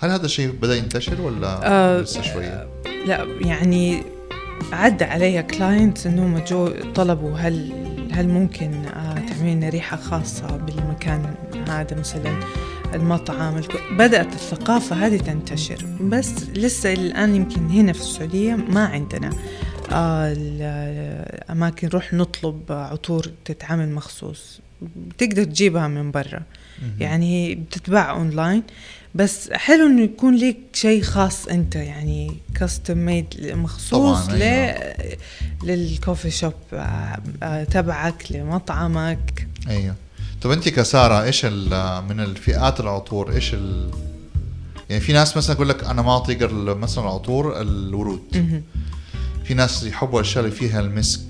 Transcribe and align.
هل 0.00 0.10
هذا 0.10 0.24
الشيء 0.24 0.50
بدأ 0.50 0.76
ينتشر 0.76 1.20
ولا 1.20 1.60
آه، 1.66 2.00
لسه 2.00 2.22
شوية؟ 2.22 2.66
لا 3.06 3.26
يعني 3.40 4.02
عدى 4.72 5.04
علي 5.04 5.42
clients 5.42 6.06
انهم 6.06 6.38
جو 6.38 6.68
طلبوا 6.94 7.36
هل 7.36 7.72
هل 8.12 8.28
ممكن 8.28 8.72
آه، 8.74 9.14
تعملي 9.14 9.54
لنا 9.54 9.68
ريحة 9.68 9.96
خاصة 9.96 10.56
بالمكان 10.56 11.34
هذا 11.68 11.96
مثلا 11.98 12.40
المطعم 12.94 13.56
الك- 13.58 13.82
بدأت 13.98 14.32
الثقافة 14.32 14.96
هذه 15.06 15.16
تنتشر 15.16 15.84
بس 16.00 16.32
لسه 16.56 16.92
الآن 16.92 17.34
يمكن 17.36 17.66
هنا 17.70 17.92
في 17.92 18.00
السعودية 18.00 18.54
ما 18.54 18.84
عندنا 18.86 19.30
الأماكن 19.92 21.86
نروح 21.88 22.14
نطلب 22.14 22.60
عطور 22.68 23.30
تتعامل 23.44 23.88
مخصوص. 23.92 24.60
تقدر 25.18 25.44
تجيبها 25.44 25.88
من 25.88 26.10
برا. 26.10 26.42
يعني 27.00 27.54
بتتباع 27.54 28.10
اونلاين 28.10 28.62
بس 29.14 29.50
حلو 29.52 29.86
إنه 29.86 30.02
يكون 30.02 30.36
لك 30.36 30.56
شيء 30.72 31.02
خاص 31.02 31.46
أنت 31.46 31.76
يعني 31.76 32.36
custom 32.54 32.98
made 32.98 33.26
مخصوص 33.54 34.20
طبعاً، 34.26 34.36
ل 34.38 34.42
أيوة. 34.42 35.16
لل 35.62 35.79
coffee 35.79 36.30
shop 36.30 36.52
آه، 36.72 37.18
آه، 37.42 37.64
تبعك 37.64 38.32
لمطعمك. 38.32 39.46
أيوه. 39.68 39.94
طب 40.42 40.50
أنت 40.50 40.68
كسارة 40.68 41.22
إيش 41.22 41.44
من 41.44 42.20
الفئات 42.20 42.80
العطور 42.80 43.32
إيش 43.32 43.54
ال 43.54 43.90
يعني 44.90 45.02
في 45.02 45.12
ناس 45.12 45.36
مثلا 45.36 45.54
يقول 45.56 45.68
لك 45.68 45.84
أنا 45.84 46.02
ما 46.02 46.16
اطيق 46.16 46.42
ال- 46.42 46.78
مثلا 46.78 47.04
العطور 47.04 47.60
الورود. 47.60 48.60
في 49.50 49.54
ناس 49.56 49.82
يحبوا 49.84 50.20
الأشياء 50.20 50.44
اللي 50.44 50.56
فيها 50.56 50.80
المسك 50.80 51.20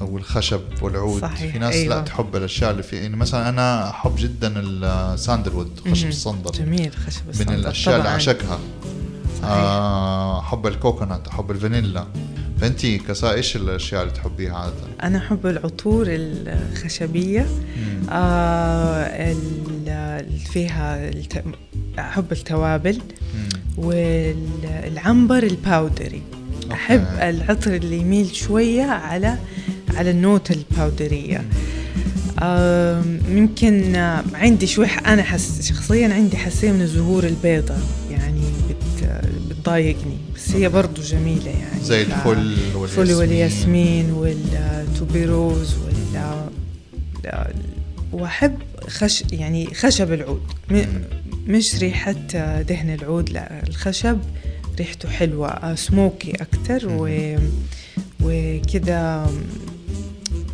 أو 0.00 0.18
الخشب 0.18 0.60
والعود 0.82 1.20
صحيح، 1.20 1.52
في 1.52 1.58
ناس 1.58 1.74
أيوة. 1.74 1.94
لا 1.94 2.00
تحب 2.02 2.36
الأشياء 2.36 2.70
اللي 2.70 2.82
في 2.82 2.96
يعني 2.96 3.16
مثلا 3.16 3.48
أنا 3.48 3.90
أحب 3.90 4.14
جدا 4.18 4.52
ال 4.56 4.66
sandalwood 4.66 5.66
خشب. 5.90 6.08
الصندل 6.08 6.50
جميل 6.52 6.92
خشب 7.06 7.22
من 7.24 7.30
الصندل 7.30 7.54
الأشياء 7.54 7.94
اللي 7.94 8.02
طبعاً. 8.04 8.14
أعشقها 8.14 8.58
صحيح. 9.42 9.50
آه، 9.50 10.40
أحب 10.40 10.66
ال 10.66 10.74
coconut 10.74 11.28
أحب 11.28 11.50
الفانيلا 11.50 12.06
فانت 12.60 12.86
كسارة 12.86 13.32
إيش 13.32 13.56
الأشياء 13.56 14.02
اللي 14.02 14.12
تحبيها 14.14 14.54
عادة؟ 14.56 14.74
أنا 15.02 15.18
أحب 15.18 15.46
العطور 15.46 16.04
الخشبية 16.08 17.40
مم. 17.76 18.08
آه 18.10 19.02
ال- 19.32 19.88
اللي 19.88 20.38
فيها 20.38 21.08
الت... 21.08 21.44
أحب 21.98 22.32
التوابل. 22.32 23.00
والعنبر 23.78 25.42
ال 25.42 25.52
powdery 25.52 26.22
أحب 26.72 27.06
العطر 27.20 27.74
اللي 27.74 27.96
يميل 27.96 28.34
شوية 28.36 28.82
على 28.82 29.38
على 29.96 30.10
النوتة 30.10 30.52
الباودرية. 30.52 31.44
يمكن 33.28 33.96
عندي 34.34 34.66
شوي 34.66 34.86
أنا 34.86 35.22
حس 35.22 35.68
شخصيا 35.68 36.14
عندي 36.14 36.36
حساسية 36.36 36.72
من 36.72 36.82
الزهور 36.82 37.24
البيضاء 37.24 37.80
يعني 38.10 38.40
بت 38.68 39.20
بتضايقني 39.50 40.16
بس 40.34 40.50
هي 40.50 40.68
برضو 40.68 41.02
جميلة 41.02 41.50
يعني. 41.50 41.84
زي 41.84 42.02
الفل 42.02 42.56
الفل 42.74 43.12
والياسمين. 43.12 44.10
والتوبيروز 44.12 45.74
وال 45.74 45.92
وأحب 48.12 48.54
خش 48.88 49.24
يعني 49.32 49.74
خشب 49.74 50.12
العود. 50.12 50.42
مش 51.46 51.74
ريحة 51.74 52.12
دهن 52.68 52.96
العود 53.00 53.30
لا 53.30 53.62
الخشب 53.68 54.18
ريحته 54.78 55.08
حلوة 55.08 55.48
آه، 55.48 55.74
سموكي 55.74 56.32
أكتر 56.32 56.88
و... 56.88 57.08
وكذا 58.24 59.30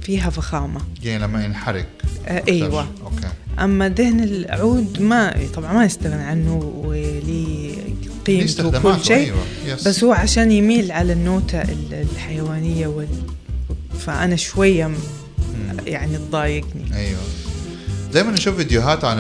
فيها 0.03 0.31
فخامة 0.31 0.81
يعني 1.03 1.25
لما 1.25 1.45
ينحرق 1.45 1.87
آه،. 2.27 2.43
أيوة 2.49 2.87
okay 3.05 3.29
أما 3.59 3.89
دهن 3.89 4.21
العود 4.21 5.03
ما 5.03 5.35
طبعا 5.55 5.73
ما 5.73 5.85
يستغنى 5.85 6.23
عنه 6.23 6.85
ليه 7.27 7.75
قيمته 8.27 8.67
وكل 8.67 9.05
شيء 9.05 9.17
أيوة. 9.17 9.39
yes. 9.67 9.89
بس 9.89 10.05
هو 10.05 10.13
عشان 10.13 10.53
يميل 10.53 10.93
على 10.93 11.13
ال 11.13 11.21
note 11.21 11.54
ة 11.54 11.63
ال- 11.63 12.07
الحيوانية 12.15 12.87
وال... 12.87 13.09
فأنا 13.99 14.37
شوية 14.37 14.87
م-. 14.87 14.95
يعني 15.87 16.17
تضايقني 16.19 16.97
أيوه 16.97 17.21
دائما 18.13 18.31
نشوف 18.31 18.57
فيديوهات 18.57 19.05
عن 19.05 19.19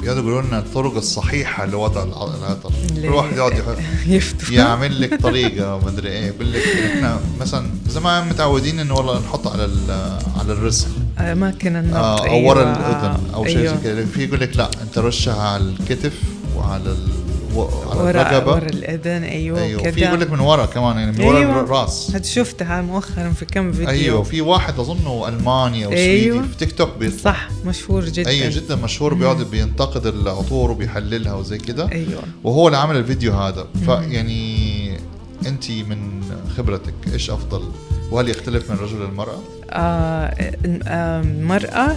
ال 0.00 0.04
يقعدوا 0.04 0.22
يقولوا 0.22 0.42
لنا 0.42 0.58
الطرق 0.58 0.96
الصحيحة 0.96 1.66
لوضع 1.66 2.02
الع- 2.02 2.34
العطر 2.34 2.68
كل 2.88 2.96
اللي 2.96 3.08
واحد 3.08 3.36
يقعد 3.36 3.52
يعمل 4.50 5.00
لك 5.00 5.20
طريقة 5.22 5.78
مدري 5.86 6.08
إيه. 6.08 6.26
يقول 6.26 6.52
لك 6.52 6.62
إحنا 6.62 7.20
مثلا 7.40 7.66
زمان 7.88 8.28
متعودين 8.28 8.80
إنه 8.80 8.94
والله 8.94 9.20
نحط 9.20 9.46
على 9.46 9.64
على 10.40 10.52
الرزق. 10.52 10.88
أماكن 11.18 11.76
النبض 11.76 11.96
آه، 11.96 12.28
أو 12.28 12.48
ورا 12.48 12.60
أيوة. 12.60 12.72
الأذن 12.76 13.34
أو 13.34 13.44
شيء 13.46 13.58
أيوة. 13.58 13.76
زي 13.76 13.82
كذا 13.82 14.06
في 14.06 14.24
يقول 14.24 14.40
لك 14.40 14.56
لا 14.56 14.70
أنت 14.82 14.98
رشها 14.98 15.42
على 15.42 15.62
الكتف 15.64 16.12
وعلى 16.56 16.96
على 17.56 17.98
ورا 18.00 18.44
ورا 18.44 18.68
أيوه 19.24 19.62
أيوه 19.62 19.80
كده. 19.82 19.90
في 19.90 20.00
يقول 20.00 20.20
لك 20.20 20.30
من 20.32 20.40
ورا 20.40 20.66
كمان 20.66 20.96
يعني 20.96 21.12
من 21.12 21.24
ورا 21.24 21.38
أيوة. 21.38 21.60
الرأس. 21.60 22.10
هاد 22.14 22.24
شفتها 22.24 22.82
مؤخرا 22.82 23.30
في 23.30 23.44
كم 23.44 23.72
فيديو. 23.72 23.88
أيوه 23.88 24.22
في 24.22 24.40
واحد 24.40 24.78
أظنه 24.80 25.28
ألماني 25.28 25.84
أو 25.84 25.92
أيوة. 25.92 26.36
سويدي 26.36 26.48
في 26.48 26.56
تيك 26.58 26.72
توك 26.72 26.90
بيطلع. 26.98 27.18
صح 27.32 27.48
مشهور 27.66 28.04
جدا. 28.04 28.30
أيوه 28.30 28.50
جدا 28.50 28.76
مشهور 28.76 29.14
بيقعد 29.14 29.42
بينتقد 29.42 30.06
العطور 30.06 30.70
وبيحللها 30.70 31.34
وزي 31.34 31.58
كده. 31.58 31.92
أيوه. 31.92 32.22
وهو 32.44 32.66
اللي 32.66 32.78
عمل 32.78 32.96
الفيديو 32.96 33.32
هذا. 33.32 33.66
فيعني 33.84 34.98
أنت 35.46 35.70
من 35.70 36.20
خبرتك 36.56 36.94
إيش 37.12 37.30
أفضل؟ 37.30 37.62
وهل 38.10 38.28
يختلف 38.28 38.70
من 38.70 38.76
رجل 38.76 38.96
للمرأة؟ 39.00 39.38
آه 39.70 40.34
آه، 40.86 41.20
المرأة 41.20 41.96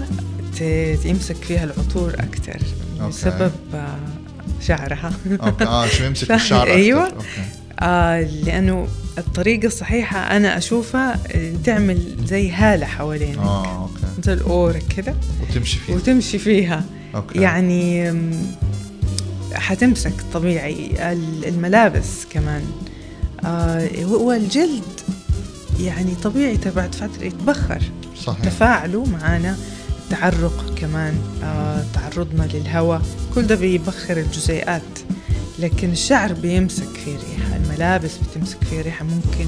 ت- 0.59 1.05
يمسك 1.05 1.35
فيها 1.35 1.63
العطور 1.63 2.13
أكثر 2.13 2.59
okay. 3.01 3.09
بسبب 3.09 3.51
آه 3.73 3.95
شعرها. 4.61 5.11
okay. 5.41 5.63
آه 5.65 5.87
شو 5.87 6.03
يمسك 6.03 6.31
الشعر 6.41 6.61
أكتر. 6.61 6.73
أيوة. 6.73 7.03
okay. 7.03 7.25
آه 7.79 8.21
لأنه 8.21 8.87
الطريقة 9.17 9.65
الصحيحة 9.67 10.37
أنا 10.37 10.57
أشوفها 10.57 11.19
آه، 11.31 11.53
تعمل 11.65 12.15
زي 12.25 12.51
هالة 12.51 12.85
حوالينك. 12.85 13.37
آه 13.37 13.81
okay. 13.81 13.93
مثل 14.19 14.33
ال 14.33 14.43
aura 14.43 14.81
كده. 14.97 15.15
وتمشي 15.49 15.77
فيه 15.79 15.93
وتمشي 15.93 16.37
فيها. 16.39 16.83
okay. 17.15 17.39
يعني 17.39 18.13
حتمسك 19.53 20.13
طبيعي. 20.33 20.91
ال- 21.11 21.45
الملابس 21.47 22.25
كمان. 22.29 22.63
آه 23.45 23.89
هو 24.03 24.31
الجلد 24.31 24.83
يعني 25.79 26.15
طبيعي 26.23 26.57
بعد 26.75 26.95
فترة 26.95 27.23
يتبخر. 27.25 27.81
صحيح. 28.23 28.45
تفاعله 28.45 29.03
معانا. 29.05 29.57
تعرق 30.11 30.73
كمان 30.75 31.13
آه 31.43 31.83
تعرضنا 31.93 32.47
للهواء. 32.53 33.01
كل 33.35 33.41
ده 33.47 33.55
بيبخر 33.55 34.17
الجزيئات 34.17 34.81
لكن 35.59 35.91
الشعر 35.91 36.33
بيمسك 36.33 36.87
فيه 37.05 37.11
ريحة 37.11 37.55
الملابس 37.55 38.17
بتمسك 38.17 38.63
فيه 38.63 38.81
ريحة. 38.81 39.05
ممكن 39.05 39.47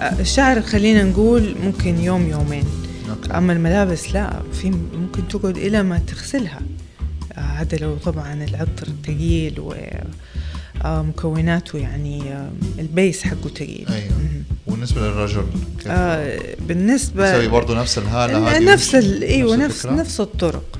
آه 0.00 0.20
الشعر 0.20 0.62
خلينا 0.62 1.02
نقول 1.02 1.54
ممكن 1.64 1.98
يوم 1.98 2.30
يومين. 2.30 2.64
أوكي. 3.10 3.30
أما 3.30 3.52
الملابس 3.52 4.12
لا 4.12 4.42
في 4.52 4.70
ممكن 4.70 5.28
تقعد 5.28 5.56
إلى 5.56 5.82
ما 5.82 5.98
تغسلها. 5.98 6.60
آه، 7.32 7.40
هذا 7.40 7.76
لو 7.78 7.96
طبعا 7.96 8.44
العطر 8.44 8.88
ثقيل 9.06 9.60
ومكوناته 10.84 11.78
يعني 11.78 12.22
ال 12.78 12.87
base 12.87 13.22
حقه 13.22 13.48
ثقيل 13.48 13.86
مهم. 13.88 14.23
وبالنسبة 14.74 15.00
للرجل 15.00 15.44
آه 15.86 16.38
بالنسبة 16.68 17.30
يسوي 17.30 17.48
برضه 17.48 17.80
نفس 17.80 17.98
الهالة 17.98 18.56
هذه 18.56 18.72
نفس. 18.72 18.94
أيوه 18.94 19.56
نفس 19.56 19.86
الفكرة؟ 19.86 20.00
نفس 20.00 20.20
الطرق 20.20 20.78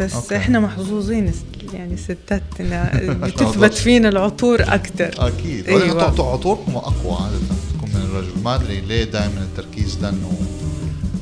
بس 0.00 0.14
okay. 0.14 0.36
إحنا 0.36 0.60
محظوظين 0.60 1.32
يعني 1.72 1.96
ستاتنا. 1.96 2.90
بتثبت 3.26 3.74
فينا 3.74 4.08
العطور 4.08 4.62
أكثر 4.62 5.10
أكيد 5.18 5.68
أيوة. 5.68 6.02
عطوركم 6.02 6.76
أقوى 6.76 7.16
عادة 7.20 7.38
تكون 7.74 7.90
من 7.94 8.10
الرجل 8.10 8.42
ما 8.44 8.54
أدري 8.54 8.80
ليه 8.80 9.04
دائما 9.04 9.42
التركيز 9.42 9.94
ده 9.94 10.08
إنه 10.08 10.32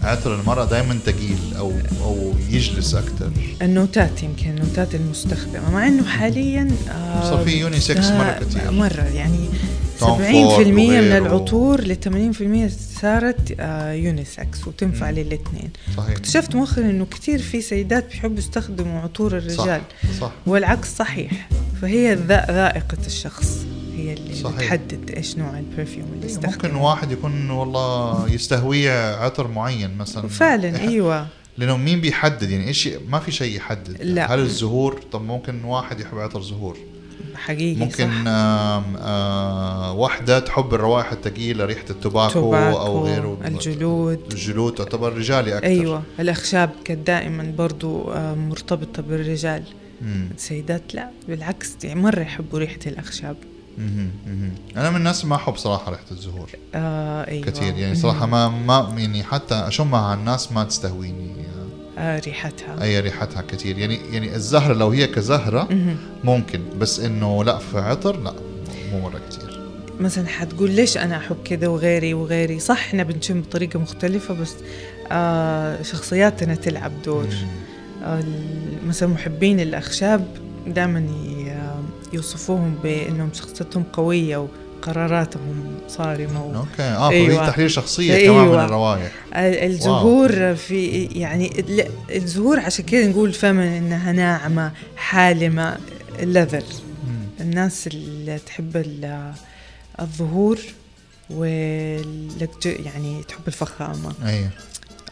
عطر 0.02 0.40
المرأة 0.40 0.64
دائما 0.64 0.98
ثقيل 1.06 1.38
أو 1.58 1.72
أو 2.04 2.32
يجلس 2.50 2.94
أكثر 2.94 3.30
النوتات 3.62 4.22
يمكن 4.22 4.50
النوتات 4.50 4.94
المستخدمة 4.94 5.70
مع 5.72 5.88
إنه 5.88 6.04
حاليا 6.04 6.70
آه، 6.90 7.30
صار 7.30 7.44
في 7.44 7.50
unisex 7.60 8.06
مرة 8.06 8.24
آه، 8.24 8.38
كتير. 8.38 8.70
مرة 8.70 9.02
يعني 9.02 9.48
70% 10.00 10.00
توم 10.00 10.18
فورد 10.18 10.66
من. 10.66 10.90
العطور 10.90 11.80
ل 11.80 11.96
80% 11.96 13.00
صارت 13.00 13.54
آه، 13.60 13.92
unisex 13.92 14.66
وتنفع 14.68 15.10
مم. 15.10 15.16
للاثنين. 15.18 15.70
صحيح. 15.96 16.10
اكتشفت 16.10 16.54
مؤخرا 16.54 16.84
إنه 16.84 17.04
كثير 17.06 17.38
في 17.38 17.60
سيدات 17.60 18.06
بيحبوا 18.10 18.38
يستخدموا 18.38 19.00
عطور 19.00 19.36
الرجال 19.38 19.80
صح. 20.10 20.20
صح 20.20 20.30
والعكس 20.46 20.96
صحيح. 20.96 21.48
فهي 21.82 22.14
ذا- 22.14 22.46
ذائقة 22.50 22.98
الشخص 23.06 23.66
هي 23.96 24.12
اللي 24.12 24.34
صحيح. 24.34 24.56
بتحدد 24.56 25.10
إيش 25.10 25.36
نوع 25.38 25.58
ال 25.58 25.64
perfume 25.64 26.06
اللي 26.12 26.16
أيوة، 26.26 26.26
يستخدمه. 26.26 26.52
ممكن 26.52 26.74
واحد 26.74 27.12
يكون 27.12 27.50
والله 27.50 28.26
يستهويه 28.32 29.14
عطر 29.16 29.48
معين 29.48 29.96
مثلا. 29.96 30.28
فعلا 30.28 30.80
أيوه. 30.80 31.26
لأنه 31.58 31.76
مين 31.76 32.00
بيحدد؟ 32.00 32.50
يعني 32.50 32.68
إيش 32.68 32.88
ما 33.08 33.18
في 33.18 33.32
شيء 33.32 33.56
يحدد. 33.56 33.96
لا. 34.02 34.34
هل 34.34 34.38
الزهور؟ 34.38 35.00
طب 35.12 35.22
ممكن 35.22 35.64
واحد 35.64 36.00
يحب 36.00 36.18
عطر 36.18 36.42
زهور. 36.42 36.76
حقيقي 37.34 37.80
ممكن 37.80 38.08
صح. 38.08 38.24
آم 38.26 38.96
آه 38.98 39.92
واحدة 39.92 40.38
تحب 40.38 40.74
الروائح 40.74 41.12
الثقيلة 41.12 41.64
ريحة 41.64 41.84
ال 41.90 41.95
tobacco, 41.95 42.32
tobacco 42.32 42.78
أو 42.78 43.04
غيره 43.06 43.38
الجلود 43.44 44.20
الجلود 44.32 44.74
تعتبر 44.74 45.12
رجالي 45.12 45.56
أكثر 45.56 45.66
أيوه 45.66 46.02
الأخشاب 46.20 46.70
كانت 46.84 47.06
دائما 47.06 47.54
برضو 47.58 48.12
آه، 48.12 48.34
مرتبطة 48.34 49.02
بالرجال 49.02 49.62
مم. 50.02 50.28
السيدات 50.34 50.94
لا 50.94 51.10
بالعكس 51.28 51.76
يعني 51.84 52.00
مرة 52.00 52.20
يحبوا 52.20 52.58
ريحة 52.58 52.78
الأخشاب 52.86 53.36
مهم. 53.78 54.10
مهم. 54.26 54.50
أنا 54.76 54.90
من 54.90 54.96
الناس 54.96 55.24
ما 55.24 55.36
أحب 55.36 55.56
صراحة 55.56 55.90
ريحة 55.90 56.04
الزهور 56.10 56.50
آه 56.74 57.28
أيوة 57.28 57.46
كثير 57.46 57.74
يعني 57.74 57.94
صراحة 57.94 58.26
ما 58.26 58.48
ما 58.48 58.94
يعني 58.98 59.22
حتى 59.22 59.54
أشمها 59.54 60.00
على 60.00 60.20
الناس 60.20 60.52
ما 60.52 60.64
تستهويني 60.64 61.45
ريحتها. 61.98 62.82
أي 62.82 63.00
ريحتها 63.00 63.42
كثير 63.42 63.78
يعني 63.78 63.98
يعني 64.12 64.34
الزهرة 64.34 64.74
لو 64.74 64.88
هي 64.88 65.06
كزهرة. 65.06 65.68
ممكن 66.24 66.60
بس 66.78 67.00
إنه 67.00 67.44
لا 67.44 67.58
في 67.58 67.78
عطر 67.78 68.16
لا 68.20 68.32
مو 68.92 69.00
مرة 69.00 69.20
كثير 69.30 69.60
مثلا 70.00 70.26
حتقول 70.26 70.70
ليش 70.70 70.96
أنا 70.98 71.16
أحب 71.16 71.36
كذا 71.44 71.68
وغيري 71.68 72.14
وغيري؟ 72.14 72.58
صح 72.58 72.78
إحنا 72.78 73.02
بنشم 73.02 73.40
بطريقة 73.40 73.78
مختلفة 73.78 74.34
بس 74.34 74.54
آه 75.12 75.82
شخصياتنا 75.82 76.54
تلعب 76.54 76.92
دور. 77.04 77.28
آه 78.04 78.24
مثلا 78.86 79.08
محبين 79.08 79.60
الأخشاب 79.60 80.28
دائما 80.66 81.06
يوصفوهم 82.12 82.74
بأنهم 82.82 83.30
شخصيتهم 83.32 83.84
قوية 83.92 84.46
وقراراتهم 84.96 85.78
صارمة 85.88 86.44
و... 86.44 86.54
أوكي. 86.56 86.82
آه 86.82 87.10
أيوة. 87.10 87.50
تحليل 87.50 87.70
شخصية 87.70 88.14
أيوة. 88.14 88.34
كمان 88.44 88.48
من 88.58 88.64
الروائح 88.64 89.12
ال- 89.34 89.64
الزهور 89.70 90.54
في 90.54 91.04
يعني 91.04 91.64
الزهور 92.10 92.60
عشان 92.60 92.84
كذا 92.84 93.06
نقول 93.06 93.32
فمن 93.32 93.62
إنها 93.66 94.12
ناعمة 94.12 94.72
حالمة 94.96 95.78
لذر. 96.20 96.62
الناس 97.40 97.86
اللي 97.86 98.38
تحب 98.38 98.76
ال- 98.76 99.32
الظهور 100.00 100.58
واللك 101.30 102.66
يعني 102.66 103.22
تحب 103.28 103.40
الفخامة. 103.48 104.12
اي 104.26 104.48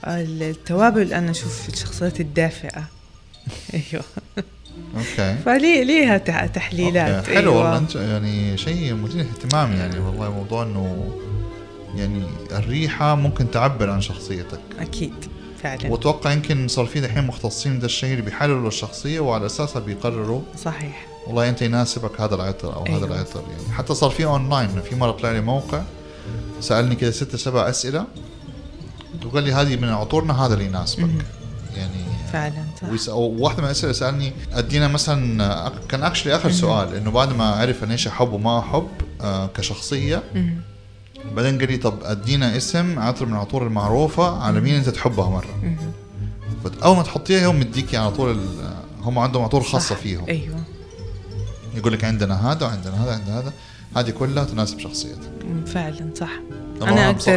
التوابل 0.06 1.12
أنا 1.12 1.31
أشوف 1.31 1.69
الشخصيات 1.69 2.20
الدافئة. 2.20 2.85
أيوه. 3.75 4.05
okay. 4.96 5.37
فلي 5.44 5.85
ليها 5.85 6.19
تح- 6.19 6.47
تحليلات. 6.47 7.15
okay. 7.14 7.35
حلو 7.35 7.55
والله. 7.55 7.79
انت 7.79 7.94
يعني 7.94 8.56
شيء 8.59 8.94
مثير 8.94 9.21
اهتمام 9.21 9.73
يعني 9.73 9.99
والله 9.99 10.31
موضوع 10.31 10.62
إنه 10.62 11.12
يعني 11.97 12.23
الريحة 12.53 13.15
ممكن 13.15 13.50
تعبر 13.50 13.91
عن 13.91 14.00
شخصيتك. 14.00 14.61
أكيد. 14.81 15.15
فعلا. 15.62 15.91
وأتوقع 15.91 16.32
يمكن 16.32 16.69
صار 16.69 16.87
في 16.87 17.00
دحين 17.00 17.26
مختصين 17.26 17.79
ده 17.79 17.87
الشيء 17.87 18.11
اللي 18.11 18.23
بيحللوا 18.23 18.69
الشخصية 18.69 19.21
وعلى 19.21 19.47
أساسها 19.47 19.81
بيقرروا 19.81 20.41
صحيح. 20.65 21.06
والله 21.27 21.49
أنت 21.49 21.62
يناسبك 21.62 22.20
هذا 22.20 22.35
العطر 22.35 22.75
أو 22.75 22.87
أيوة. 22.87 22.99
هذا 22.99 23.06
العطر 23.06 23.41
يعني. 23.41 23.75
حتى 23.75 23.94
صار 23.94 24.11
في 24.11 24.25
اونلاين 24.25 24.69
في 24.91 24.97
مرة 24.97 25.11
طلع 25.11 25.32
لي 25.32 25.41
موقع 25.41 25.82
سألني 26.61 26.94
كذا 26.94 27.11
ست 27.11 27.37
سبع 27.37 27.69
أسئلة 27.69 28.05
وقال 29.27 29.44
لي 29.44 29.53
هذه 29.53 29.77
من 29.77 29.88
عطورنا 29.88 30.47
هذا 30.47 30.55
اللي 30.55 30.65
يناسبك. 30.65 31.09
يعني 31.77 32.04
فعلا 32.34 32.64
صح. 33.06 33.14
وواحده 33.14 33.58
من 33.58 33.64
الأسئلة 33.64 33.92
سألني 33.92 34.32
أدينا 34.52 34.88
مثلا 34.88 35.72
كان 35.88 36.02
اكشلي 36.02 36.36
آخر 36.36 36.50
سؤال 36.50 36.94
إنه 36.94 37.10
بعد 37.10 37.32
ما 37.36 37.44
عرف 37.44 37.84
أنا 37.84 37.92
إيش 37.92 38.06
احب 38.06 38.32
وما 38.32 38.58
احب 38.58 38.88
آه 39.20 39.46
كشخصية. 39.46 40.22
بعدين 41.36 41.58
قال 41.58 41.70
لي 41.70 41.76
طب 41.76 41.94
أدينا 42.02 42.56
اسم 42.56 42.98
عطر 42.98 43.26
من 43.26 43.32
العطور 43.32 43.66
المعروفة 43.66 44.42
على 44.42 44.60
مين 44.60 44.75
أنت 44.75 44.88
تحبها 44.88 45.28
مرة. 45.31 45.76
فاول 46.64 46.96
ما 46.96 47.02
تحطيها 47.02 47.46
هم 47.50 47.60
مديكي 47.60 47.96
على 47.96 48.10
طول 48.10 48.40
هم 49.02 49.19
عندهم 49.19 49.42
عطور 49.42 49.62
خاصة. 49.62 49.94
فيهم. 49.94 50.26
أيوه. 50.28 50.56
يقول 51.75 51.92
لك 51.92 52.04
عندنا 52.04 52.52
هذا 52.52 52.66
وعندنا 52.66 53.04
هذا 53.04 53.12
عندنا 53.12 53.38
هذا 53.38 53.52
هذه 53.96 54.10
كلها 54.10 54.44
تناسب 54.44 54.78
شخصيتك. 54.78 55.31
فعلا 55.66 56.10
صح. 56.20 56.31
طبعاً 56.81 56.92
أنا 56.92 57.19
صح 57.19 57.32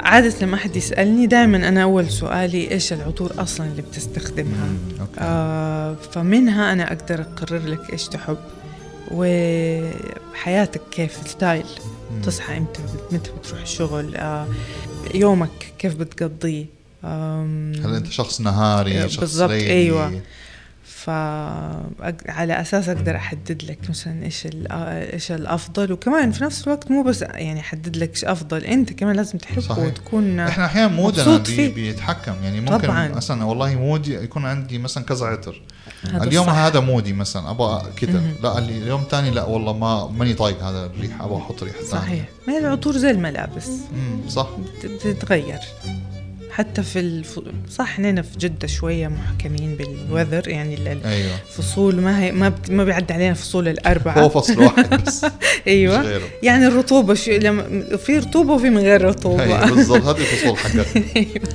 عادة 0.00 0.34
لما 0.42 0.54
أحد 0.54 0.76
يسألني 0.76 1.26
دائما 1.26 1.68
أنا 1.68 1.82
أول 1.82 2.10
سؤالي 2.10 2.70
إيش 2.70 2.92
العطور 2.92 3.32
أصلا 3.38 3.66
اللي 3.66 3.82
بتستخدمها 3.82 4.66
مم، 4.66 4.78
okay 5.00 5.12
آه 5.20 5.94
فمنها 6.12 6.72
أنا 6.72 6.92
أقدر 6.92 7.20
أقرر 7.20 7.66
لك 7.66 7.92
إيش 7.92 8.08
تحب 8.08 8.36
وحياتك 9.10 10.80
كيف 10.90 11.18
style. 11.28 11.66
تصحى 12.24 12.56
إمتى 12.58 12.80
متى 13.12 13.30
بتروح 13.40 13.60
الشغل 13.60 14.14
آه 14.16 14.46
يومك 15.14 15.72
كيف 15.78 15.94
بتقضيه 15.94 16.66
هل 17.04 17.94
أنت 17.96 18.06
شخص 18.06 18.40
نهاري 18.40 19.08
شخص 19.08 19.20
بالضبط، 19.20 19.50
أيوة. 19.50 20.20
فعلى 21.08 22.60
أساس 22.60 22.88
أقدر 22.88 23.16
أحدد 23.16 23.62
لك 23.64 23.78
مثلا 23.90 24.24
إيش 24.24 24.48
إيش 24.70 25.32
الأفضل 25.32 25.92
وكمان 25.92 26.32
في 26.32 26.44
نفس 26.44 26.66
الوقت 26.66 26.90
مو 26.90 27.02
بس 27.02 27.22
يعني 27.22 27.60
أحدد 27.60 27.96
لك 27.96 28.10
إيش 28.10 28.24
أفضل 28.24 28.64
أنت 28.64 28.92
كمان 28.92 29.16
لازم 29.16 29.38
تحبه 29.38 29.60
صحيح. 29.60 29.84
وتكون 29.84 30.40
إحنا 30.40 30.64
أحيانا 30.64 30.88
مودنا 30.94 31.36
بي. 31.38 31.68
بيتحكم 31.68 32.34
يعني 32.42 32.60
ممكن 32.60 32.78
طبعاً. 32.86 33.08
مثلا 33.08 33.44
والله 33.44 33.74
مودي 33.74 34.14
يكون 34.14 34.46
عندي 34.46 34.78
مثلا 34.78 35.04
كذا 35.04 35.26
عطر 35.26 35.62
اليوم 36.04 36.48
الصح. 36.48 36.58
هذا 36.58 36.80
مودي 36.80 37.12
مثلا 37.12 37.50
أبغى 37.50 37.82
كذا. 37.96 38.22
لا 38.42 38.58
اليوم 38.58 39.02
تاني 39.04 39.30
لا 39.30 39.44
والله 39.44 39.72
ما 39.72 40.06
ماني 40.08 40.34
طايق 40.34 40.62
هذا 40.62 40.86
الريحة 40.86 41.24
أبغى 41.24 41.36
أحط 41.38 41.62
ريحة 41.62 41.76
ثانية 41.78 42.02
صحيح 42.04 42.24
ما 42.48 42.52
هي 42.54 42.58
العطور 42.58 42.96
زي 42.96 43.10
الملابس 43.10 43.68
امم 43.92 44.28
صح 44.28 44.48
بت- 44.84 45.06
بتتغير 45.06 45.58
حتى 46.58 46.82
في 46.82 46.98
الف... 47.00 47.40
صح 47.70 47.84
إحنا 47.84 48.22
في 48.22 48.38
جدة 48.38 48.66
شوية 48.66 49.08
محكمين 49.08 49.74
بالوذر 49.76 50.48
يعني 50.48 50.74
ال- 50.74 50.98
الفصول 51.48 52.00
ما 52.00 52.22
هي 52.22 52.32
ما 52.32 52.48
بت... 52.48 52.70
ما 52.70 52.84
بيعدي 52.84 53.12
علينا 53.14 53.34
فصول 53.34 53.68
الأربعة. 53.68 54.18
هو 54.20 54.28
فصل 54.28 54.62
واحد 54.62 54.94
بس. 55.04 55.26
أيوة. 55.66 56.00
غيره. 56.02 56.24
يعني 56.42 56.66
الرطوبة 56.66 57.14
شو 57.14 57.30
لما 57.30 57.96
في 57.96 58.18
رطوبة 58.18 58.52
وفي 58.52 58.70
من 58.70 58.78
غير 58.78 59.02
رطوبة. 59.04 59.42
أيوه 59.42 59.74
بالضبط. 59.74 60.02
هذه 60.04 60.20
الفصول 60.20 60.58
حقتنا. 60.58 60.84
أيوة. 61.16 61.48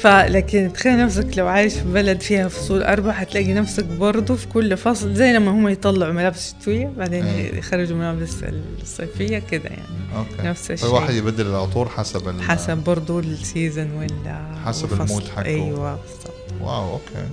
فلكن 0.00 0.70
تخيل 0.74 0.98
نفسك 0.98 1.38
لو 1.38 1.46
عايش 1.46 1.74
في 1.74 1.84
بلد 1.94 2.20
فيها 2.20 2.48
فصول 2.48 2.82
أربع 2.82 3.12
حتلاقي 3.12 3.52
نفسك 3.54 3.84
برضو 3.84 4.36
في 4.36 4.46
كل 4.46 4.76
فصل 4.76 5.14
زي 5.14 5.32
لما 5.32 5.50
هم 5.50 5.68
يطلعوا 5.68 6.12
ملابس 6.12 6.54
شتوية 6.60 6.92
بعدين 6.98 7.24
أيوة. 7.24 7.56
يخرجوا 7.58 7.96
ملابس 7.96 8.34
الصيفية 8.82 9.42
كده 9.50 9.64
يعني. 9.70 9.82
okay. 10.16 10.48
نفس 10.48 10.70
الشيء. 10.70 10.88
الواحد 10.88 11.14
يبدل 11.14 11.46
العطور 11.46 11.88
حسب 11.88 12.40
حسب 12.40 12.76
برضو 12.76 13.18
ال 13.20 13.30
season 13.30 13.90
ولا 13.92 14.35
حسب. 14.66 14.92
ال 14.92 14.98
mood 14.98 15.22
حقه. 15.36 15.44
أيوة 15.44 15.94
بالضبط. 16.02 16.60
wow 16.62 16.92
okay. 16.92 17.28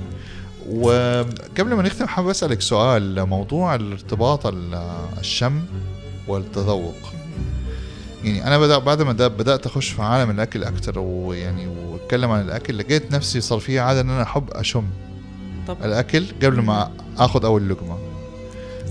وقبل 0.69 1.73
ما 1.73 1.83
نختم 1.83 2.07
حابب 2.07 2.29
أسألك 2.29 2.61
سؤال 2.61 3.25
موضوع 3.25 3.75
الارتباط 3.75 4.45
ال- 4.47 4.97
الشم 5.19 5.61
والتذوق. 6.27 6.95
يعني 8.23 8.47
أنا 8.47 8.59
بدأ 8.59 8.77
بعد 8.77 9.01
ما 9.01 9.13
دا- 9.13 9.27
بدأت 9.27 9.65
أخش 9.65 9.89
في 9.89 10.01
عالم 10.01 10.29
الأكل 10.31 10.63
أكثر 10.63 10.99
ويعني 10.99 11.67
وأتكلم 11.67 12.31
عن 12.31 12.41
الأكل 12.41 12.77
لقيت 12.77 13.11
نفسي 13.11 13.41
صار 13.41 13.59
في 13.59 13.79
عادة 13.79 14.01
إن 14.01 14.09
أنا 14.09 14.23
أحب 14.23 14.49
أشم 14.51 14.83
طبعا 15.67 15.85
الأكل 15.85 16.25
قبل 16.43 16.61
ما 16.61 16.91
آخذ 17.17 17.45
أول 17.45 17.69
لقمة. 17.69 17.97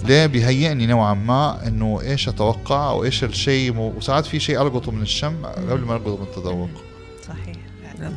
ليه؟ 0.05 0.26
بيهيئني 0.26 0.87
نوعا 0.87 1.15
ما 1.15 1.67
إنه 1.67 2.01
إيش 2.03 2.29
أتوقع 2.29 2.91
أو 2.91 3.05
إيش 3.05 3.25
الشيء 3.25 3.77
وساعات 3.79 4.27
في 4.27 4.41
شيء 4.41 4.63
ألقطه 4.63 4.93
من 4.93 5.03
الشم 5.03 5.46
قبل 5.46 5.81
ما 5.81 5.96
ألقطه 5.96 6.17
من 6.17 6.22
التذوق. 6.22 6.70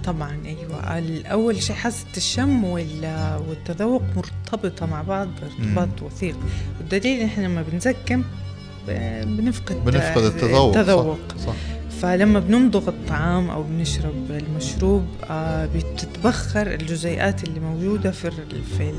طبعا 0.03 0.37
أيوه. 0.45 0.97
الأول 0.97 1.63
شيء 1.63 1.75
حاسة 1.75 2.05
الشم 2.17 2.63
وال- 2.63 3.39
والتذوق 3.49 4.03
مرتبطة 4.15 4.85
مع 4.85 5.01
بعض 5.01 5.27
ارتباط 5.43 6.01
وثيق. 6.01 6.37
والدليل 6.79 7.21
إحنا 7.23 7.43
لما 7.47 7.63
بنزكم 7.71 8.23
بنفقد 9.23 9.85
بنفقد 9.85 10.23
التذوق 10.23 10.77
التذوق 10.77 11.17
صح, 11.37 11.45
صح. 11.45 11.53
فلما 12.01 12.39
بنمضغ 12.39 12.89
الطعام 12.89 13.49
أو 13.49 13.63
بنشرب 13.63 14.13
المشروب 14.29 15.05
آه 15.29 15.65
بتتبخر 15.75 16.67
الجزيئات 16.73 17.43
اللي 17.43 17.59
موجودة 17.59 18.11
في 18.11 18.31
في 18.77 18.93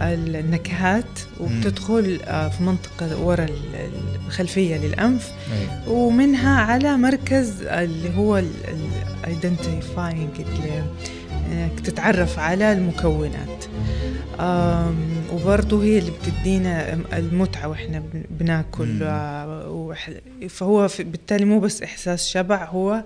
النكهات 0.00 1.18
وبتدخل 1.40 2.20
آه 2.24 2.48
في 2.48 2.62
منطقة 2.62 3.20
ورا 3.22 3.44
ال- 3.44 3.90
الخلفية 4.26 4.76
للأنف 4.76 5.32
أي. 5.52 5.68
ومنها 5.92 6.60
على 6.60 6.96
مركز 6.96 7.62
اللي 7.62 8.16
هو 8.16 8.42
الايدنتيفاينج 9.24 10.30
إنك 11.52 11.80
تتعرف 11.80 12.38
على 12.38 12.72
المكونات 12.72 13.64
وبرضه 15.32 15.84
هي 15.84 15.98
اللي 15.98 16.10
بتدينا 16.22 16.92
المتعة 17.12 17.68
وإحنا 17.68 17.98
بن- 17.98 18.24
بناكل. 18.30 19.02
آه، 19.02 19.94
فهو 20.48 20.88
بالتالي 20.98 21.44
مو 21.44 21.60
بس 21.60 21.82
إحساس 21.82 22.28
شبع 22.28 22.64
هو 22.64 23.04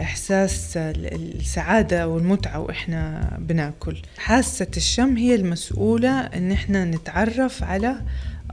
إحساس 0.00 0.76
ال- 0.76 1.36
السعادة 1.40 2.08
والمتعة 2.08 2.58
وإحنا 2.60 3.30
بناكل. 3.40 3.96
حاسة 4.18 4.66
الشم 4.76 5.16
هي 5.16 5.34
المسؤولة 5.34 6.20
إن 6.20 6.52
إحنا 6.52 6.84
نتعرف 6.84 7.62
على 7.62 7.94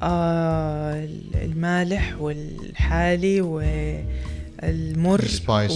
آه، 0.02 1.08
المالح 1.36 2.16
والحالي 2.20 3.42
والمر 3.42 5.22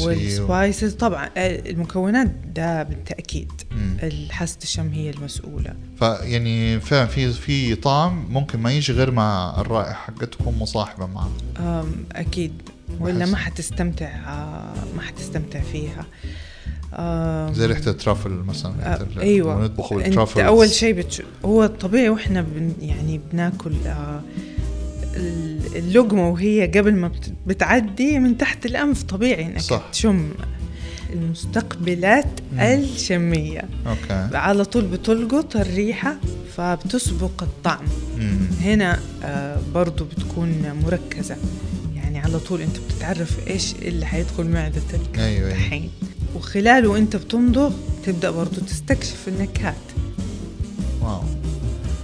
والسبايسز. 0.05 0.93
طبعا 0.93 1.29
آه، 1.37 1.69
المكونات 1.69 2.31
ده 2.55 2.83
بالتأكيد. 2.83 3.51
مم. 3.71 3.97
حاسة 4.31 4.57
الشم 4.63 4.89
هي 4.93 5.09
المسؤولة. 5.09 5.73
فيعني 5.99 6.79
فعلا 6.79 7.05
في 7.07 7.31
في 7.33 7.75
طعم 7.75 8.25
ممكن 8.33 8.59
ما 8.59 8.71
يجي 8.71 8.93
غير 8.93 9.11
مع 9.11 9.55
الرائحة 9.61 9.93
حقتكم 9.93 10.61
مصاحبه 10.61 11.05
معه 11.05 11.29
أم، 11.59 12.05
أكيد. 12.11 12.53
ولا. 12.99 13.25
ما 13.25 13.37
حتستمتع 13.37 14.05
آه، 14.05 14.73
ما 14.95 15.01
حتستمتع 15.01 15.59
فيها 15.61 16.05
زي 17.53 17.65
ريحة 17.65 17.81
الترافل 17.87 18.29
مثلا 18.31 18.73
آه 18.93 19.07
أيوه 19.19 19.63
نطبخ 19.63 20.37
أول 20.37 20.69
شيء 20.69 20.93
بتش... 20.93 21.21
هو 21.45 21.63
الطبيعي 21.63 22.09
وإحنا 22.09 22.41
بن... 22.41 22.73
يعني 22.81 23.21
بناكل 23.31 23.71
آه 23.85 24.21
ال- 25.15 25.75
اللقمة 25.75 26.29
وهي 26.29 26.67
قبل 26.67 26.93
ما 26.95 27.07
بت... 27.07 27.33
بتعدي 27.47 28.19
من 28.19 28.37
تحت 28.37 28.65
الأنف 28.65 29.03
طبيعي 29.03 29.45
إنك 29.45 29.59
صح. 29.59 29.89
تشم 29.91 30.29
المستقبلات 31.13 32.39
مم. 32.53 32.59
الشمية 32.59 33.61
أوكي 33.87 34.37
على 34.37 34.65
طول 34.65 34.85
بتلقط 34.85 35.55
الريحة 35.55 36.15
فبتسبق 36.57 37.43
الطعم 37.43 37.85
مم. 38.19 38.37
هنا 38.61 38.99
آه 39.23 39.59
برضو 39.73 40.05
بتكون 40.05 40.63
مركزة 40.85 41.35
يعني 41.35 41.47
على 42.31 42.39
طول 42.39 42.61
انت 42.61 42.77
بتتعرف 42.79 43.47
إيش 43.47 43.75
اللي 43.75 44.05
حيدخل 44.05 44.43
معدتك 44.47 44.99
أيوه 45.15 45.27
أيوه. 45.27 45.51
الحين 45.51 45.91
وخلال 46.35 46.87
وانت 46.87 47.15
بتمضغ 47.15 47.71
تبدأ 48.05 48.31
برضو 48.31 48.61
تستكشف 48.61 49.27
النكهات 49.27 49.75
واو. 51.01 51.21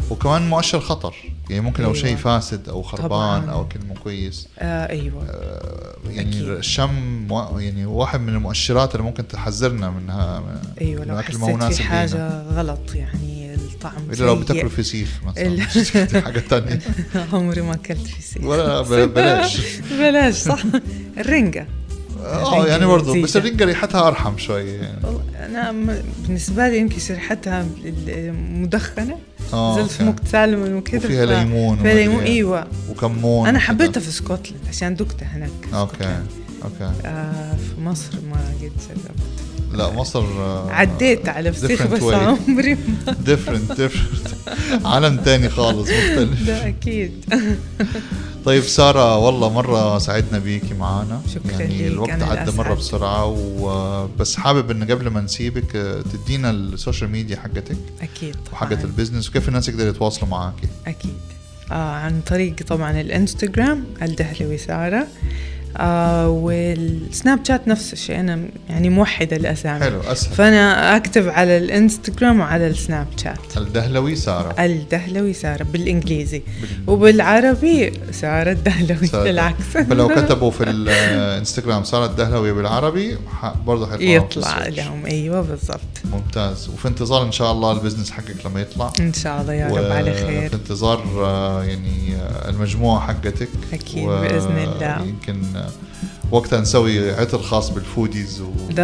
وكمان 0.09 0.49
مؤشر 0.49 0.79
خطر. 0.79 1.15
يعني 1.49 1.61
ممكن 1.61 1.83
لو 1.83 1.89
أيوة. 1.89 2.01
شيء 2.01 2.15
فاسد 2.15 2.69
أو 2.69 2.81
خربان 2.81 3.07
طبعاً. 3.09 3.51
أو 3.51 3.61
اكل 3.61 3.79
مو 3.87 3.93
كويس. 3.93 4.47
آه 4.59 4.89
أيوه. 4.89 5.25
آه، 5.29 5.95
يعني 6.09 6.29
أكيد. 6.29 6.47
الشم 6.49 7.27
يعني 7.57 7.85
واحد 7.85 8.19
من 8.19 8.29
المؤشرات 8.29 8.95
اللي 8.95 9.03
ممكن 9.05 9.27
تحذرنا 9.27 9.89
منها 9.89 10.43
أيوه 10.81 11.05
لو 11.05 11.21
حسيت 11.21 11.35
في 11.37 11.45
لينا. 11.45 11.69
حاجة 11.69 12.41
غلط 12.41 12.95
يعني. 12.95 13.26
الطعم 13.87 14.03
إلا 14.13 14.25
لو. 14.25 14.35
بتاكلوا 14.35 14.69
فسيخ 14.69 15.09
مثلا 15.25 16.21
حاجة 16.25 16.39
ثانية 16.39 16.79
عمري 17.33 17.61
ما 17.61 17.73
أكلت 17.73 18.07
فسيخ 18.07 18.43
ولا 18.43 18.81
بلاش 19.05 19.61
بلاش 19.99 20.33
صح 20.35 20.63
الرنجة 21.17 21.67
آه 22.25 22.67
يعني 22.67 22.85
برضه 22.85 23.21
بس. 23.21 23.37
الرنجة 23.37 23.65
ريحتها 23.65 24.07
أرحم 24.07 24.37
شوي 24.37 24.69
يعني 25.33 25.71
م- 25.77 26.01
بالنسبة 26.23 26.69
لي 26.69 26.77
يمكن 26.79 26.97
ريحتها 27.09 27.65
مدخنة 28.53 29.17
آه 29.53 29.75
زي 29.75 29.81
okay. 29.81 29.93
ال 29.93 29.96
smoked 29.96 30.15
salmon 30.31 30.73
وكذا 30.73 31.05
وفيها 31.05 31.25
ف- 31.25 31.29
ليمون 31.29 31.77
فيها 31.77 31.93
ليمون 31.93 32.19
إيه. 32.23 32.27
إيوه 32.33 32.67
وكمون 32.89 33.47
أنا. 33.47 33.59
حبيتها 33.59 34.01
في 34.01 34.09
اسكتلند 34.09 34.57
عشان 34.69 34.95
دقتها 34.95 35.27
هناك 35.27 35.49
في 35.71 35.75
okay. 35.75 36.19
okay 36.63 36.91
آه 37.05 37.51
في 37.75 37.81
مصر 37.81 38.13
ما 38.31 38.37
قد 38.61 38.61
جربت 38.61 39.46
لا 39.73 39.89
مصر 39.93 40.19
آه، 40.23 40.71
عديت 40.71 41.29
على 41.29 41.53
فسيخ 41.53 41.87
بس 41.87 42.01
way. 42.01 42.13
عمري 42.13 42.75
ما 42.75 43.13
different 43.25 43.71
different 43.71 44.27
عالم 44.85 45.17
تاني 45.17 45.49
خالص 45.49 45.89
مختلف. 45.89 46.47
ده 46.47 46.67
أكيد. 46.67 47.25
طيب 48.45 48.63
سارة 48.63 49.17
والله 49.17 49.49
مرة 49.49 49.97
سعدنا 49.97 50.39
بيكي 50.39 50.73
معانا. 50.73 51.21
شكراً 51.35 51.51
يعني 51.51 51.77
ليك، 51.77 51.87
الوقت 51.87 52.21
عدى. 52.23 52.51
مرة 52.51 52.73
بسرعة 52.73 53.25
وبس 53.59 54.35
حابب 54.35 54.71
إن 54.71 54.83
قبل 54.91 55.07
ما 55.07 55.21
نسيبك 55.21 55.75
آه، 55.75 56.01
تدينا 56.01 56.49
ال 56.51 56.60
social 56.60 57.09
media 57.09 57.37
حقتك 57.37 57.77
أكيد 58.01 58.35
وحقت 58.53 58.73
طبعاً. 58.73 58.83
ال 58.83 58.88
business 58.88 59.29
وكيف 59.29 59.47
الناس 59.47 59.69
يقدروا 59.69 59.89
يتواصلوا 59.89 60.29
معاكي؟ 60.29 60.67
أكيد. 60.87 61.13
آه 61.71 61.73
عن 61.73 62.21
طريق 62.27 62.55
طبعا 62.67 63.01
الإنستغرام 63.01 63.83
الدهلوي 64.01 64.57
سارة. 64.57 65.07
آه 65.77 66.29
والسناب 66.29 67.39
شات 67.47 67.67
نفس 67.67 67.93
الشيء. 67.93 68.19
أنا 68.19 68.39
يعني 68.69 68.89
موحدة 68.89 69.35
الأسامي 69.35 69.79
حلو 69.83 70.01
أسهل. 70.01 70.35
فأنا 70.35 70.95
أكتب 70.97 71.29
على 71.29 71.57
الإنستغرام 71.57 72.39
وعلى 72.39 72.67
السناب 72.67 73.07
شات. 73.23 73.57
الدهلوي 73.57 74.15
سارة. 74.15 74.65
الدهلوي 74.65 75.33
سارة 75.33 75.63
بالإنجليزي. 75.63 76.41
وبالعربي 76.87 77.93
سارة 78.11 78.51
الدهلوي 78.51 79.07
سارة. 79.07 79.23
بالعكس. 79.23 79.63
فلو 79.89 80.07
كتبوا 80.17 80.51
في 80.51 80.63
الانستغرام 80.63 81.83
سارة 81.83 82.05
الدهلوي 82.05 82.53
بالعربي 82.53 83.17
برضه 83.65 83.85
حيطلعوا 83.91 83.97
في 83.97 84.15
يطلع. 84.15 84.67
لهم. 84.67 85.05
أيوة 85.05 85.41
بالضبط. 85.41 85.79
ممتاز. 86.11 86.69
وفي 86.69 86.87
انتظار 86.87 87.23
إن 87.23 87.31
شاء 87.31 87.51
الله 87.51 87.71
ال 87.71 87.76
business 87.76 88.11
حقك 88.11 88.45
لما 88.45 88.61
يطلع. 88.61 88.93
إن 88.99 89.13
شاء 89.13 89.41
الله 89.41 89.53
يا 89.53 89.67
رب 89.67 89.91
على 89.91 90.13
خير. 90.13 90.49
في 90.49 90.55
انتظار 90.55 91.03
آه، 91.17 91.63
يعني 91.63 92.15
آه، 92.15 92.49
المجموعة 92.49 93.07
حقتك. 93.07 93.49
أكيد 93.73 94.05
بإذن 94.07 94.57
الله. 94.57 95.05
يمكن 95.05 95.41
آه، 95.55 95.66
وقتها 96.31 96.61
نسوي 96.61 97.11
عطر 97.11 97.37
خاص 97.41 97.69
بال 97.69 97.85
foodies 97.85 98.41
وتلت 98.41 98.79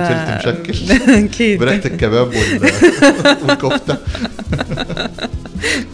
مشكل. 0.47 0.91
أكيد. 1.25 1.59
بريحة 1.59 1.85
الكباب 1.85 2.27
وال- 2.27 2.71
والكفتة. 3.49 3.97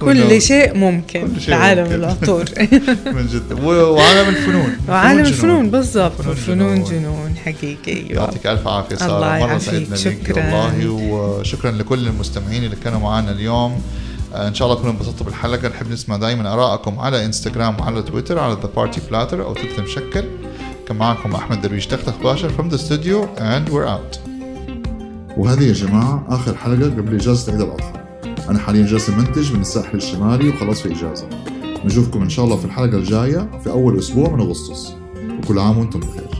كل 0.01 0.41
شيء 0.41 0.74
ممكن 0.74 1.22
كل 1.22 1.36
في 1.36 1.41
شيء 1.41 1.53
عالم 1.55 1.84
ممكن. 1.84 1.96
العطور. 1.96 2.46
من 3.15 3.27
جد. 3.27 3.60
وعالم 3.63 4.29
الفنون. 4.29 4.77
وعالم. 4.89 5.19
الفنون 5.19 5.69
بالضبط. 5.69 6.22
فنون 6.22 6.36
فنون 6.36 6.84
جنون. 6.84 7.36
حقيقي. 7.46 7.93
يعطيك 8.15 8.48
ألف 8.48 8.67
عافية 8.67 8.96
سارة. 8.96 9.15
الله 9.36 9.48
مرة. 9.48 9.58
سعدنا 9.58 9.79
بيك 9.89 9.96
شكراً. 9.96 10.43
والله 10.43 10.89
وشكرا 10.89 11.72
لكل 11.72 12.08
المستمعين 12.08 12.63
اللي 12.63 12.75
كانوا 12.84 13.00
معنا 13.00 13.31
اليوم. 13.31 13.81
آه، 14.36 14.48
إن 14.48 14.53
شاء 14.53 14.67
الله 14.67 14.79
تكونوا 14.79 14.96
انبسطتوا 14.96 15.25
بالحلقة. 15.25 15.67
نحب 15.67 15.91
نسمع 15.91 16.17
دائما 16.17 16.53
آرائكم 16.53 17.00
على 17.00 17.25
إنستغرام 17.25 17.79
وعلى 17.79 18.01
تويتر 18.01 18.39
على 18.39 18.53
the 18.54 18.70
party 18.75 19.01
platter 19.10 19.44
أو 19.43 19.53
تلت 19.53 19.79
مشكل 19.79 20.24
كان 20.89 20.98
معكم 20.98 21.36
أحمد 21.36 21.62
درويش 21.62 21.88
تختخ 21.88 22.17
باشا 22.24 22.50
from 22.50 22.72
the 22.72 22.77
studio 22.77 23.27
and 23.38 23.69
we're 23.69 23.88
out. 23.88 24.19
وهذه 25.38 25.63
يا 25.63 25.74
جماعة 25.74 26.25
آخر 26.27 26.55
حلقة 26.55 26.86
قبل 26.86 27.15
إجازة 27.15 27.51
عيد 27.51 27.62
الأضحى. 27.62 27.93
أنا 28.50 28.60
حاليا 28.60 28.86
جالس 28.86 29.10
منتج 29.10 29.53
من 29.53 29.62
الساحل 29.62 29.98
الشمالي 29.98 30.50
وخلاص 30.50 30.81
في 30.81 30.91
إجازة. 30.91 31.29
نشوفكم 31.86 32.22
إن 32.22 32.29
شاء 32.29 32.46
الله 32.46 32.58
في 32.58 32.65
الحلقة 32.65 32.98
الجاية 32.98 33.60
في 33.63 33.69
أول 33.69 33.98
أسبوع 33.98 34.29
من 34.29 34.39
أغسطس. 34.39 34.93
وكل 35.43 35.60
عام 35.60 35.77
وأنتم 35.77 36.00
بخير. 36.00 36.38